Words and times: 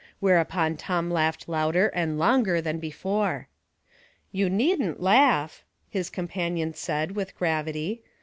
Whereupon 0.19 0.77
Tom 0.77 1.11
laughed 1.11 1.47
lender 1.47 1.89
and 1.93 2.17
longer 2.17 2.59
than 2.59 2.79
before." 2.79 3.47
You 4.31 4.49
needn't 4.49 4.99
laugh," 4.99 5.63
his 5.91 6.09
companion 6.09 6.73
said, 6.73 7.11
with 7.11 7.35
gravity. 7.37 8.01